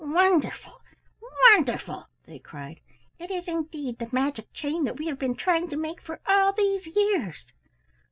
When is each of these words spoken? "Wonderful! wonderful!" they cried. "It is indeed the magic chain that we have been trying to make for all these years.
"Wonderful! 0.03 0.81
wonderful!" 1.51 2.07
they 2.25 2.39
cried. 2.39 2.79
"It 3.19 3.29
is 3.29 3.47
indeed 3.47 3.99
the 3.99 4.09
magic 4.11 4.51
chain 4.51 4.83
that 4.85 4.97
we 4.97 5.05
have 5.05 5.19
been 5.19 5.35
trying 5.35 5.69
to 5.69 5.77
make 5.77 6.01
for 6.01 6.19
all 6.25 6.53
these 6.53 6.87
years. 6.87 7.45